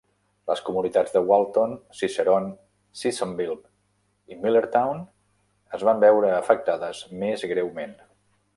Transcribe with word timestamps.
Les 0.51 0.61
comunitats 0.67 1.11
de 1.17 1.21
Walton, 1.31 1.75
Cicerone, 1.99 2.49
Sissonville 3.01 3.59
i 4.35 4.39
Millertown 4.47 5.05
es 5.79 5.85
van 5.91 6.03
veure 6.07 6.33
afectades 6.39 7.05
més 7.25 7.47
greument. 7.53 7.97